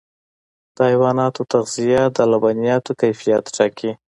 د 0.75 0.77
حیواناتو 0.89 1.41
تغذیه 1.51 2.03
د 2.15 2.17
لبنیاتو 2.31 2.91
کیفیت 3.01 3.43
ټاکي. 3.55 3.91